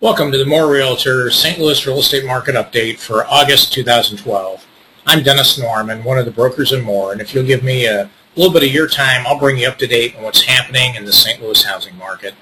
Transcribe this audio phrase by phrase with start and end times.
[0.00, 1.56] Welcome to the More Realtor St.
[1.58, 4.66] Louis Real Estate Market Update for August 2012.
[5.06, 8.10] I'm Dennis Norman, one of the brokers in More, and if you'll give me a
[8.34, 11.04] little bit of your time, I'll bring you up to date on what's happening in
[11.04, 11.40] the St.
[11.40, 12.34] Louis housing market.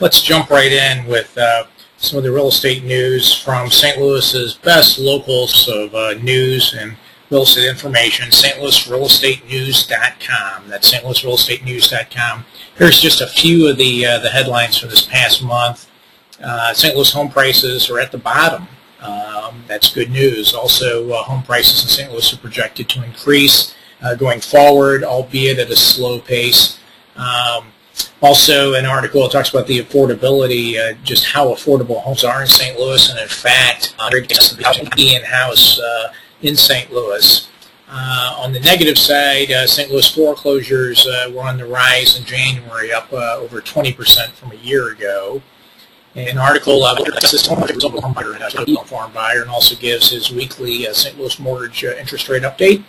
[0.00, 1.64] Let's jump right in with uh,
[1.96, 3.98] some of the real estate news from St.
[3.98, 6.98] Louis's best locals of uh, news and
[7.30, 10.68] real estate information, stlouisrealestatenews.com.
[10.68, 12.44] That's stlouisrealestatenews.com.
[12.76, 15.88] Here's just a few of the, uh, the headlines from this past month.
[16.42, 16.94] Uh, St.
[16.94, 18.66] Louis home prices are at the bottom.
[19.00, 20.54] Um, that's good news.
[20.54, 22.10] Also, uh, home prices in St.
[22.10, 26.78] Louis are projected to increase uh, going forward, albeit at a slow pace.
[27.16, 27.66] Um,
[28.20, 32.78] also, an article talks about the affordability, uh, just how affordable homes are in St.
[32.78, 33.94] Louis, and in fact,
[35.14, 36.92] in house uh, in St.
[36.92, 37.48] Louis.
[37.88, 39.90] Uh, on the negative side, uh, St.
[39.90, 44.56] Louis foreclosures uh, were on the rise in January, up uh, over 20% from a
[44.56, 45.42] year ago
[46.14, 47.60] an article uh, this home
[48.12, 51.18] buyer and farm buyer and also gives his weekly uh, St.
[51.18, 52.84] Louis mortgage uh, interest rate update.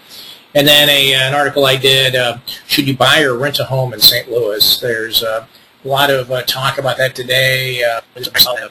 [0.56, 3.94] And then a, an article I did, uh, should you buy or rent a home
[3.94, 4.30] in St.
[4.30, 4.80] Louis?
[4.80, 5.48] There's uh,
[5.84, 7.84] a lot of uh, talk about that today.
[7.84, 8.02] Uh,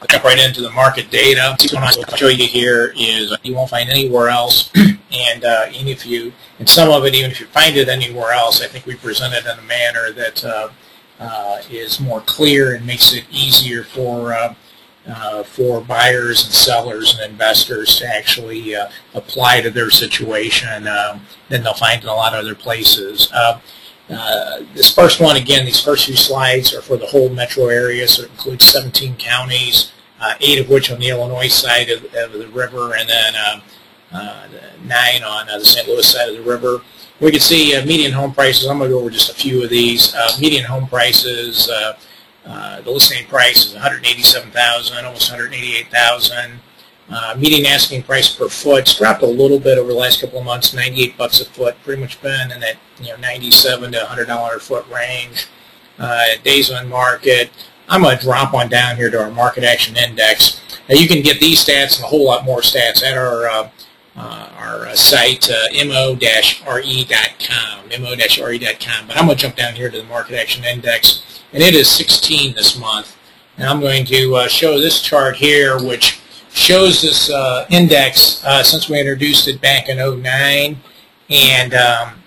[0.08, 1.56] jump right into the market data.
[1.72, 4.70] What I'll show you here is you won't find anywhere else.
[4.76, 8.32] and uh, even if you, and some of it, even if you find it anywhere
[8.32, 10.70] else, I think we present it in a manner that uh, uh,
[11.70, 14.54] is more clear and makes it easier for uh,
[15.06, 21.26] uh, for buyers and sellers and investors to actually uh, apply to their situation um,
[21.48, 23.28] than they'll find in a lot of other places.
[23.32, 23.58] Uh,
[24.10, 28.06] uh, this first one, again, these first few slides are for the whole metro area,
[28.06, 29.90] so it includes 17 counties,
[30.40, 33.62] eight of which on the Illinois side of, of the river, and then um,
[34.84, 35.88] nine on the St.
[35.88, 36.80] Louis side of the river.
[37.22, 38.66] We can see uh, median home prices.
[38.66, 40.12] I'm going to go over just a few of these.
[40.12, 41.96] Uh, median home prices, uh,
[42.44, 46.58] uh the listing price is 187,000, almost 188,000.
[47.08, 50.44] Uh, median asking price per foot dropped a little bit over the last couple of
[50.44, 51.76] months, 98 bucks a foot.
[51.84, 55.46] Pretty much been in that you know 97 to 100 dollar a foot range.
[56.00, 57.50] Uh, days on market.
[57.88, 60.60] I'm going to drop on down here to our market action index.
[60.88, 63.70] Now you can get these stats and a whole lot more stats at our
[64.16, 66.68] uh, our uh, site, uh, mo-re.com,
[67.88, 69.06] mo-re.com.
[69.06, 71.88] But I'm going to jump down here to the Market Action Index, and it is
[71.88, 73.16] 16 this month.
[73.56, 77.30] And I'm going to show this chart here, which shows this
[77.70, 80.76] index since we introduced it back in 09.
[81.28, 82.22] And um,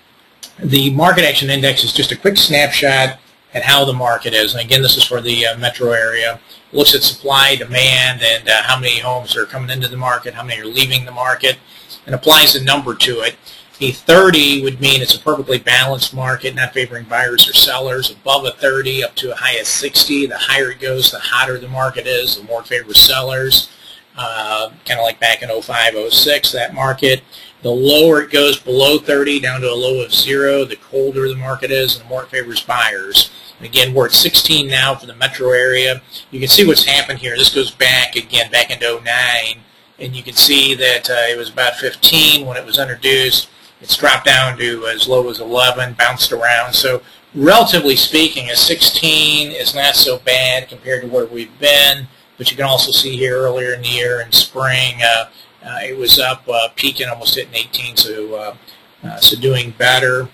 [0.58, 3.18] the Market Action Index is just a quick snapshot
[3.54, 4.54] at how the market is.
[4.54, 6.40] And again, this is for the uh, metro area.
[6.76, 10.42] Looks at supply, demand, and uh, how many homes are coming into the market, how
[10.42, 11.56] many are leaving the market
[12.04, 13.36] and applies a number to it.
[13.80, 18.10] A 30 would mean it's a perfectly balanced market, not favoring buyers or sellers.
[18.10, 21.58] Above a 30 up to a high of 60, the higher it goes, the hotter
[21.58, 23.70] the market is, the more it favors sellers.
[24.14, 27.22] Uh, kind of like back in 05, 06, that market.
[27.62, 31.36] The lower it goes below 30 down to a low of zero, the colder the
[31.36, 33.30] market is and the more it favors buyers.
[33.60, 36.02] Again, we're at 16 now for the metro area.
[36.30, 37.36] You can see what's happened here.
[37.36, 39.62] This goes back, again, back into 09
[39.98, 43.48] and you can see that uh, it was about 15 when it was introduced.
[43.80, 46.74] It's dropped down to as low as 11, bounced around.
[46.74, 47.02] So
[47.34, 52.08] relatively speaking, a 16 is not so bad compared to where we've been.
[52.38, 55.30] But you can also see here earlier in the year in spring, uh,
[55.64, 58.56] uh, it was up, uh, peaking, almost hitting 18, so uh,
[59.02, 60.28] uh, so doing better.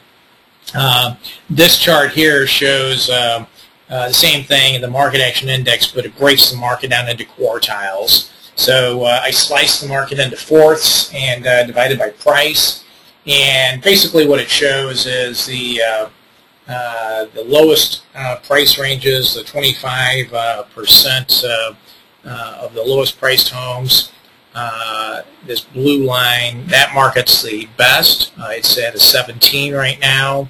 [1.51, 6.51] This chart here shows the same thing in the market action index, but it breaks
[6.51, 8.31] the market down into quartiles.
[8.55, 12.85] So uh, I sliced the market into fourths and uh, divided by price.
[13.27, 16.11] And basically what it shows is the uh,
[16.69, 21.75] uh the lowest uh, price ranges, the 25% uh,
[22.61, 24.12] of the lowest priced homes.
[25.47, 28.33] This blue line, that market's the best.
[28.39, 30.49] it's at a 17 right now.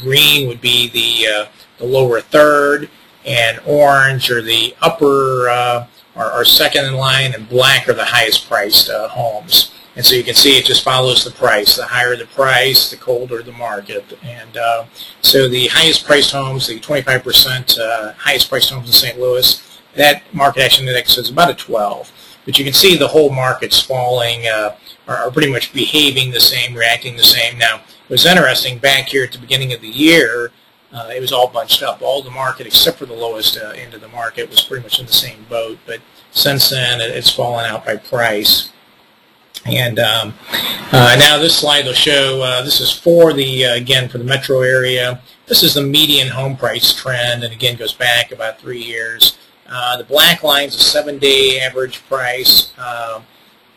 [0.00, 1.48] green would be the,
[1.78, 2.90] the lower third,
[3.24, 5.48] and orange or the upper
[6.16, 9.72] are, are second in line, and black are the highest priced uh, homes.
[9.94, 11.76] And so you can see it just follows the price.
[11.76, 14.18] The higher the price, the colder the market.
[14.22, 14.84] And uh,
[15.22, 19.18] so the highest priced homes, the 25% uh, highest priced homes in St.
[19.18, 19.62] Louis,
[19.94, 22.12] that market action index is about a 12.
[22.46, 24.76] But you can see the whole market's falling, uh,
[25.06, 27.58] are, pretty much behaving the same, reacting the same.
[27.58, 30.52] Now, it was interesting back here at the beginning of the year,
[30.92, 32.00] uh, it was all bunched up.
[32.00, 34.98] All the market, except for the lowest uh, end of the market, was pretty much
[35.00, 35.78] in the same boat.
[35.84, 36.00] But
[36.30, 38.70] since then, it's fallen out by price.
[39.66, 40.34] And um,
[40.92, 44.24] uh, now this slide will show, uh, this is for the, uh, again, for the
[44.24, 45.20] metro area.
[45.46, 49.38] This is the median home price trend, and again, goes back about three years.
[49.68, 53.20] Uh, the black line is a seven-day average price, uh,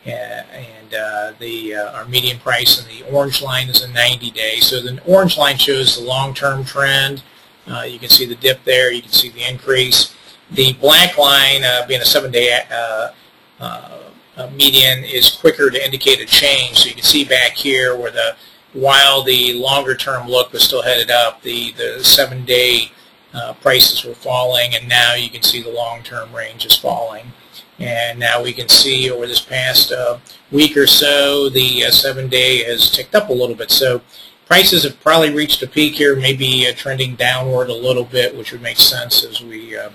[0.06, 4.58] and uh, the uh, our median price, and the orange line is a 90-day.
[4.58, 7.24] So the orange line shows the long-term trend.
[7.86, 8.92] You can see the dip there.
[8.92, 10.16] You can see the increase.
[10.52, 12.60] The black line, being a seven-day
[14.52, 16.80] median, is quicker to indicate a change.
[16.80, 18.36] So you can see back here where the
[18.74, 22.92] while the longer-term look was still headed up, the the seven-day
[23.34, 27.32] uh, prices were falling, and now you can see the long-term range is falling.
[27.78, 30.18] And now we can see over this past uh,
[30.52, 33.72] week or so, the uh, seven-day has ticked up a little bit.
[33.72, 34.02] So
[34.48, 38.52] prices have probably reached a peak here, maybe uh, trending downward a little bit, which
[38.52, 39.92] would make sense as we uh,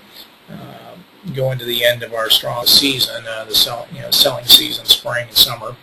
[0.49, 0.95] uh,
[1.35, 5.27] go into the end of our strong season, the sell, you know, selling season, spring
[5.27, 5.75] and summer.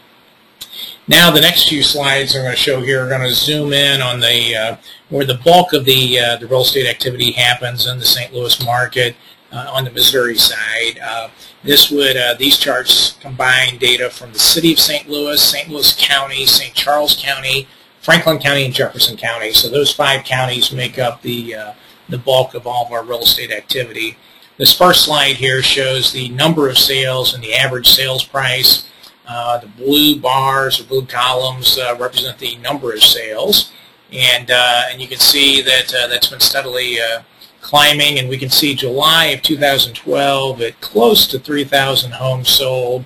[1.08, 4.00] Now the next few slides I'm going to show here are going to zoom in
[4.00, 4.76] on the uh,
[5.08, 8.32] where the bulk of the uh, the real estate activity happens in the St.
[8.32, 9.16] Louis market
[9.50, 11.00] uh, on the Missouri side.
[11.02, 11.28] Uh,
[11.64, 15.08] this would uh, these charts combine data from the city of St.
[15.08, 15.68] Louis, St.
[15.68, 16.72] Louis County, St.
[16.72, 17.66] Charles County,
[18.00, 19.52] Franklin County, and Jefferson County.
[19.52, 21.72] So those five counties make up the uh,
[22.08, 24.16] the bulk of all of our real estate activity.
[24.56, 28.88] This first slide here shows the number of sales and the average sales price.
[29.26, 33.72] Uh, the blue bars or blue columns uh, represent the number of sales,
[34.12, 37.22] and uh, and you can see that uh, that's been steadily uh,
[37.60, 38.18] climbing.
[38.18, 43.04] And we can see July of 2012 at close to 3,000 homes sold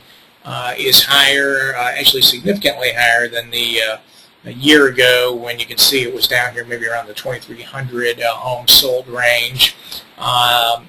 [0.78, 3.80] is higher, actually significantly higher than the
[4.44, 8.20] a year ago when you can see it was down here maybe around the 2,300
[8.20, 9.74] homes sold range.
[10.18, 10.88] Um,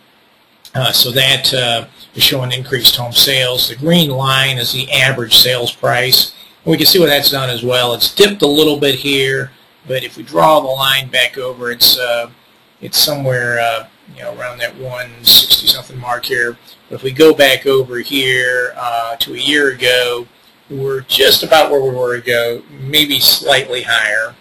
[0.78, 3.70] uh, so that uh, is showing increased home sales.
[3.70, 6.34] The green line is the average sales price.
[6.64, 7.94] And we can see what that's done as well.
[7.94, 9.52] It's dipped a little bit here,
[9.88, 12.30] but if we draw the line back over, it's uh,
[12.80, 16.58] it's somewhere uh, you know around that 160 something mark here.
[16.90, 20.28] But if we go back over here uh, to a year ago,
[20.70, 24.36] we're just about where we were ago, maybe slightly higher.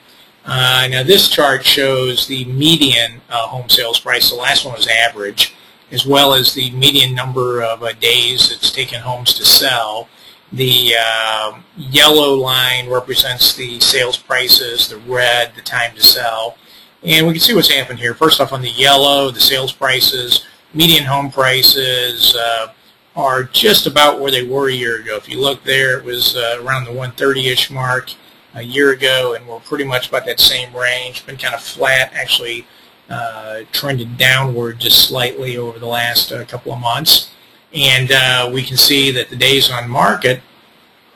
[0.46, 4.28] Now this chart shows the median home sales price.
[4.28, 5.56] The last one was average
[5.90, 10.08] as well as the median number of uh, days it's taken homes to sell.
[10.52, 16.56] The uh, yellow line represents the sales prices, the red, the time to sell.
[17.02, 18.14] And we can see what's happened here.
[18.14, 22.72] First off, on the yellow, the sales prices, median home prices uh,
[23.14, 25.16] are just about where they were a year ago.
[25.16, 28.12] If you look there, it was uh, around the 130-ish mark
[28.54, 31.24] a year ago, and we're pretty much about that same range.
[31.26, 32.66] Been kind of flat, actually
[33.08, 37.31] uh, trended downward just slightly over the last uh, couple of months.
[37.73, 40.41] And uh, we can see that the days on market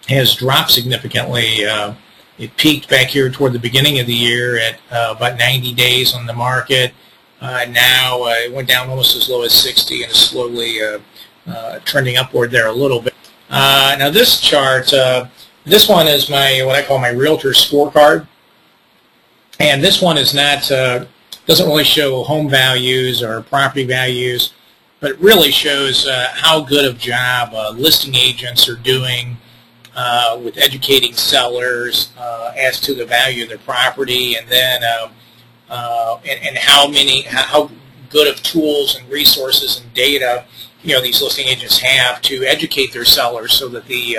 [0.09, 1.65] has dropped significantly.
[1.65, 1.95] Uh,
[2.39, 6.15] it peaked back here toward the beginning of the year at uh, about 90 days
[6.15, 6.93] on the market.
[7.41, 10.79] Uh, now it went down almost as low as 60 and is slowly
[11.85, 13.15] trending upward there a little bit.
[13.51, 14.93] now this chart,
[15.65, 18.27] this one is my what I call my realtor scorecard.
[19.59, 20.71] And this one is not
[21.51, 24.53] doesn't really show home values or property values,
[25.01, 29.37] but it really shows uh, how good of job uh, listing agents are doing
[29.97, 35.11] uh, with educating sellers uh, as to the value of their property, and then um,
[35.69, 37.69] uh, and, and, how many how
[38.11, 40.45] good of tools and resources and data
[40.85, 44.17] you know these listing agents have to educate their sellers so that the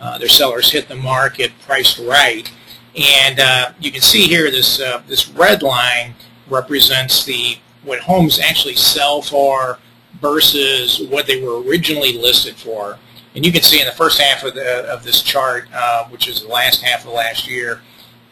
[0.00, 2.50] uh, their sellers hit the market priced right.
[2.96, 6.16] And you can see here this this red line
[6.48, 9.78] represents the what homes actually sell for
[10.20, 12.98] versus what they were originally listed for.
[13.34, 16.28] And you can see in the first half of, the, of this chart, uh, which
[16.28, 17.80] is the last half of last year,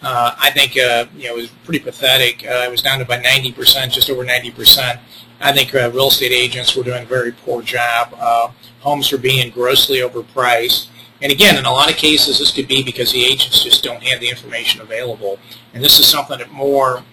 [0.03, 2.45] uh, I think uh, you know it was pretty pathetic.
[2.45, 4.99] Uh, it was down to about 90%, just over 90%.
[5.41, 8.15] I think uh, real estate agents were doing a very poor job.
[8.19, 8.51] Uh,
[8.81, 10.89] homes were being grossly overpriced.
[11.21, 14.03] And again, in a lot of cases, this could be because the agents just don't
[14.03, 15.39] have the information available.
[15.73, 17.05] And this is something that more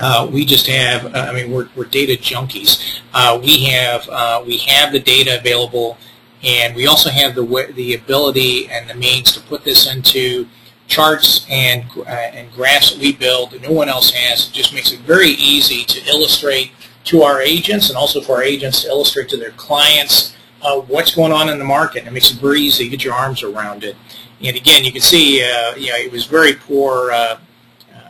[0.00, 3.00] uh, we just have, uh, I mean, we're, we're data junkies.
[3.12, 5.98] Uh, we have uh, we have the data available,
[6.42, 10.46] and we also have the the ability and the means to put this into
[10.86, 14.48] charts and uh, and graphs that we build that no one else has.
[14.48, 16.72] It just makes it very easy to illustrate
[17.04, 21.14] to our agents and also for our agents to illustrate to their clients uh, what's
[21.14, 22.06] going on in the market.
[22.06, 23.96] It makes it very easy to get your arms around it.
[24.42, 27.10] And again, you can see, you know, it was very poor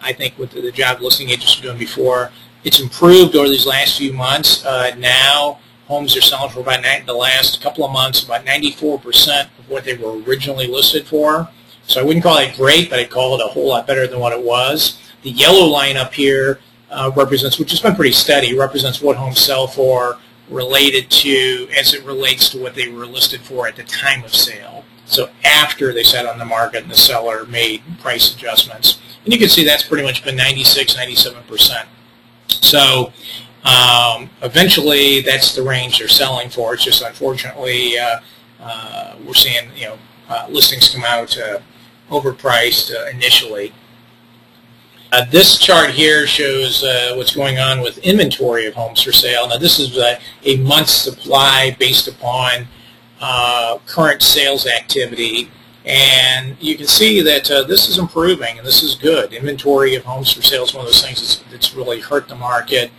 [0.03, 2.31] I think with the job listing agents were doing before.
[2.65, 4.65] It's improved over these last few months.
[4.65, 9.69] Uh, now homes are selling for about the last couple of months about 94% of
[9.69, 11.49] what they were originally listed for.
[11.87, 14.21] So I wouldn't call it great, but I'd call it a whole lot better than
[14.21, 15.01] what it was.
[15.23, 19.41] The yellow line up here uh, represents, which has been pretty steady, represents what homes
[19.41, 20.19] sell for
[20.51, 24.35] related to, as it relates to what they were listed for at the time of
[24.35, 24.85] sale.
[25.09, 29.01] So after they sat on the market and the seller made price adjustments.
[29.25, 31.87] And you can see that's pretty much been 96, 97%.
[32.49, 33.13] So
[33.65, 36.75] um, eventually that's the range they're selling for.
[36.75, 38.21] It's just unfortunately uh,
[38.61, 39.99] uh, we're seeing you know
[40.29, 41.61] uh, listings come out uh,
[42.11, 43.73] overpriced uh, initially.
[45.11, 46.83] Uh, this chart here shows
[47.17, 49.49] what's going on with inventory of homes for sale.
[49.49, 52.69] Now this is a, a month's supply based upon
[53.21, 55.51] uh, current sales activity
[55.85, 59.33] and you can see that uh, this is improving and this is good.
[59.33, 62.35] Inventory of homes for sale is one of those things that's, that's really hurt the
[62.35, 62.91] market.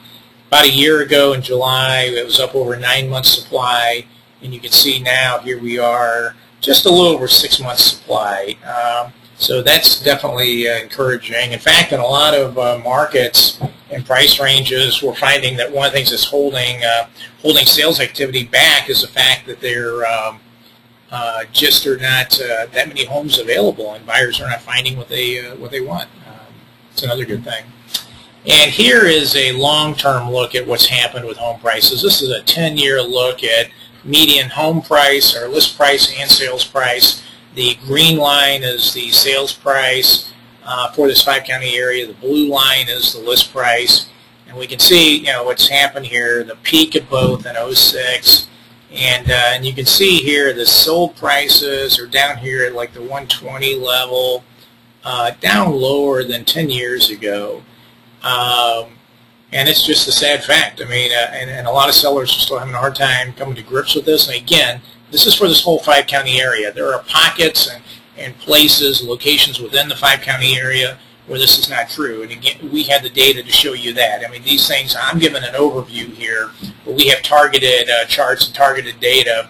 [0.48, 4.06] About a year ago in July it was up over nine months supply
[4.42, 8.58] and you can see now here we are just a little over six months supply.
[8.66, 11.54] Um, so that's definitely uh, encouraging.
[11.54, 13.62] In fact, in a lot of uh, markets
[13.92, 17.08] and price ranges, we're finding that one of the things that's holding uh,
[17.42, 20.40] holding sales activity back is the fact that there um,
[21.12, 25.10] uh, just are not uh, that many homes available, and buyers are not finding what
[25.10, 26.10] they uh, what they want.
[26.28, 26.54] Um,
[26.92, 27.66] it's another good thing.
[28.46, 32.02] And here is a long-term look at what's happened with home prices.
[32.02, 33.70] This is a 10-year look at
[34.06, 37.22] median home price, or list price, and sales price
[37.56, 40.32] the green line is the sales price
[40.70, 42.06] uh, for this five-county area.
[42.06, 44.08] The blue line is the list price.
[44.48, 48.48] And we can see, you know, what's happened here, the peak of both in 06.
[48.94, 52.94] And, uh, and you can see here the sold prices are down here at like
[52.94, 54.44] the 120 level,
[55.04, 57.64] uh, down lower than 10 years ago.
[58.22, 58.92] Um,
[59.52, 60.82] and it's just a sad fact.
[60.82, 63.34] I mean, uh, and, and a lot of sellers are still having a hard time
[63.34, 64.28] coming to grips with this.
[64.28, 66.72] And again, this is for this whole five-county area.
[66.72, 67.82] There are pockets and,
[68.20, 71.00] and places, locations within the five-county area
[71.30, 72.24] where this is not true.
[72.24, 74.26] And again, we had the data to show you that.
[74.26, 76.50] I mean, these things, I'm giving an overview here,
[76.84, 79.48] but we have targeted uh, charts and targeted data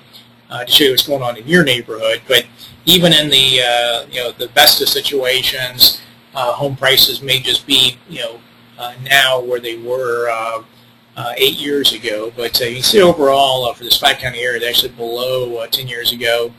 [0.50, 2.22] uh, to show you what's going on in your neighborhood.
[2.28, 2.46] But
[2.86, 6.02] even in the, uh, you know, the best of situations,
[6.36, 8.40] uh, home prices may just be, you know,
[8.78, 10.64] uh, now where they were uh,
[11.38, 12.32] eight years ago.
[12.36, 16.12] But you can see overall for this five-county area, they're actually below uh, 10 years
[16.12, 16.52] ago.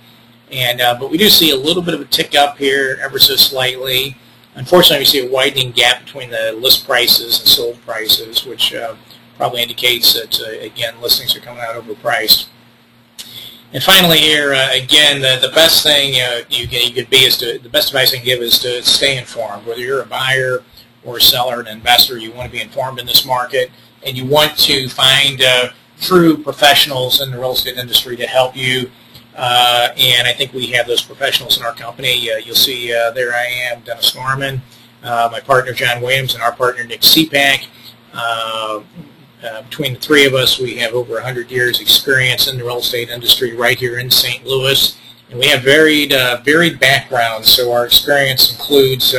[0.52, 3.18] And uh, But we do see a little bit of a tick up here ever
[3.18, 4.16] so slightly.
[4.54, 8.96] Unfortunately, we see a widening gap between the list prices and sold prices, which uh,
[9.36, 12.48] probably indicates that, again, listings are coming out overpriced.
[13.72, 17.18] And finally here, uh, again, the, the best thing uh, you, can, you could be
[17.18, 19.64] is to, the best advice I can give is to stay informed.
[19.64, 20.64] Whether you're a buyer
[21.04, 23.70] or a seller, an investor, you want to be informed in this market
[24.04, 25.68] and you want to find uh,
[26.00, 28.90] true professionals in the real estate industry to help you.
[29.36, 32.30] Uh, and I think we have those professionals in our company.
[32.30, 34.62] Uh, you'll see uh, there I am, Dennis Norman,
[35.02, 37.66] uh, my partner John Williams, and our partner Nick Sepak.
[38.12, 38.82] Uh,
[39.62, 43.08] between the three of us, we have over 100 years experience in the real estate
[43.08, 44.44] industry right here in St.
[44.44, 44.98] Louis.
[45.30, 46.12] And we have varied,
[46.44, 49.14] varied backgrounds, so our experience includes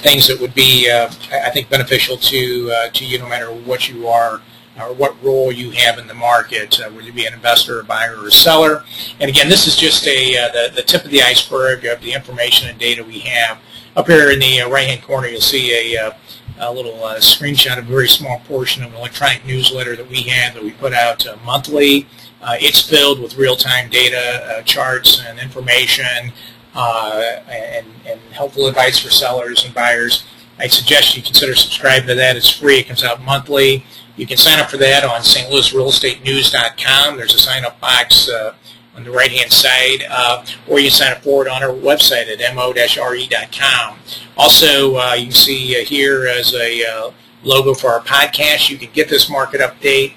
[0.00, 3.88] things that would be, uh, I think, beneficial to uh, to you no matter what
[3.88, 4.40] you are
[4.80, 7.84] or what role you have in the market, uh, whether you be an investor, a
[7.84, 8.84] buyer, or a seller.
[9.20, 12.12] And again, this is just a uh, the, the tip of the iceberg of the
[12.12, 13.58] information and data we have.
[13.96, 16.12] Up here in the uh, right-hand corner, you'll see a, uh,
[16.58, 20.54] a little screenshot of a very small portion of an electronic newsletter that we have
[20.54, 22.06] that we put out monthly.
[22.42, 26.32] it's filled with real-time data, charts, and information
[26.74, 30.24] uh, and, and helpful advice for sellers and buyers.
[30.58, 32.36] I suggest you consider subscribing to that.
[32.36, 32.78] It's free.
[32.78, 33.84] It comes out monthly.
[34.16, 37.16] You can sign up for that on stlouisrealestatenews.com.
[37.16, 38.54] There's a sign-up box uh,
[38.96, 42.54] on the right-hand side, uh, or you sign up for it on our website at
[42.54, 43.98] mo-re.com.
[44.36, 47.12] Also, uh, you can see uh, here as a uh,
[47.44, 50.14] logo for our podcast, you can get this market update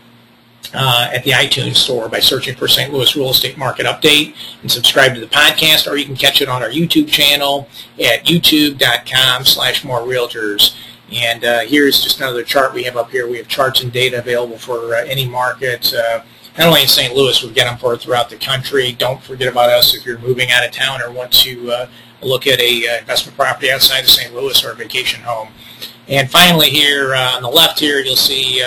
[0.74, 2.94] uh, at the iTunes store by searching for St.
[2.94, 6.50] Louis Real Estate Market Update and subscribe to the podcast, or you can catch it
[6.50, 7.68] on our YouTube channel
[8.00, 10.76] at youtube.com slash more realtors.
[11.12, 13.28] And uh, here's just another chart we have up here.
[13.28, 15.94] We have charts and data available for uh, any market.
[15.94, 16.22] Uh,
[16.58, 17.14] not only in St.
[17.14, 18.94] Louis, we get them for throughout the country.
[18.94, 21.88] Don't forget about us if you're moving out of town or want to uh,
[22.22, 24.34] look at a uh, investment property outside of St.
[24.34, 25.50] Louis or a vacation home.
[26.08, 28.62] And finally here on the left here, you'll see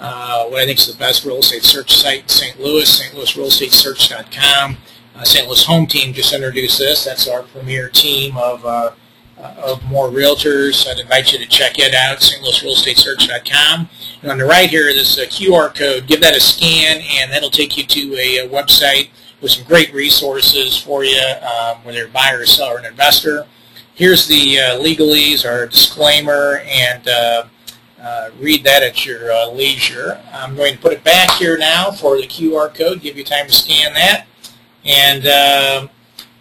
[0.00, 2.60] uh, what I think is the best real estate search site in St.
[2.60, 4.76] Louis, stlouisrealestatesearch.com.
[5.14, 5.46] Uh, St.
[5.46, 7.04] Louis Home Team just introduced this.
[7.04, 8.90] That's our premier team of, uh,
[9.38, 10.88] uh of more realtors.
[10.88, 13.88] I'd invite you to check it out, st louis real stlouisrealestatesearch.com.
[14.22, 16.06] And on the right here, this uh, QR code.
[16.06, 19.10] Give that a scan, and that'll take you to a, a website
[19.40, 22.86] with some great resources for you, um, whether you're a buyer, a seller, or an
[22.86, 23.46] investor.
[23.94, 27.06] Here's the uh, legalese, our disclaimer, and
[28.04, 30.20] uh, read that at your uh, leisure.
[30.32, 33.46] I'm going to put it back here now for the QR code, give you time
[33.46, 34.26] to scan that.
[34.84, 35.88] And uh,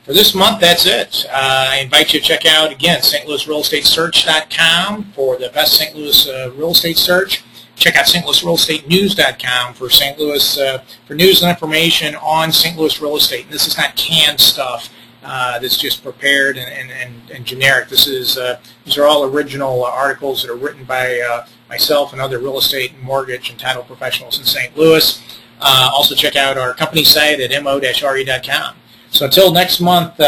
[0.03, 1.25] for this month, that's it.
[1.29, 5.95] Uh, I invite you to check out, again, stlouisrealestatesearch.com for the best St.
[5.95, 7.43] Louis uh, real estate search.
[7.75, 10.19] Check out stlouisrealestatenews.com for St.
[10.19, 12.77] Louis, uh, for news and information on St.
[12.77, 13.45] Louis real estate.
[13.45, 14.89] And this is not canned stuff
[15.23, 17.89] uh, that's just prepared and, and, and, and generic.
[17.89, 22.21] This is, uh, these are all original articles that are written by uh, myself and
[22.21, 24.77] other real estate and mortgage and title professionals in St.
[24.77, 25.21] Louis.
[25.59, 28.75] Uh, also check out our company site at mo-re.com.
[29.11, 30.23] So until next month, uh,